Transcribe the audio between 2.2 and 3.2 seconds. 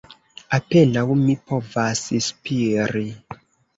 spiri.